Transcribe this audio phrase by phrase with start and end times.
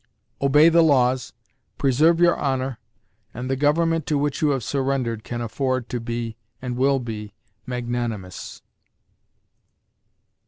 [0.41, 1.31] Obey the laws,
[1.77, 2.79] preserve your honor,
[3.35, 7.35] and the government to which you have surrendered can afford to be and will be
[7.67, 8.63] magnanimous.